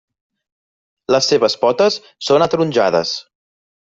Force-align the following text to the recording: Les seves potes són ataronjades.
Les 1.15 1.27
seves 1.33 1.57
potes 1.65 1.99
són 2.29 2.47
ataronjades. 2.47 3.15